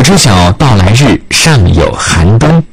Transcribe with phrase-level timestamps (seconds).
[0.00, 2.69] 可知晓到来日尚有寒冬。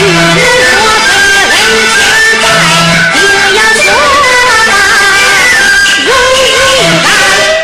[0.00, 2.09] Hãy subscribe cho kênh